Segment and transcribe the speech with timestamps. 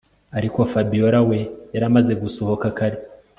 [0.37, 1.39] Ariko Fabiora we
[1.73, 2.97] yari yamaze gusohoka kare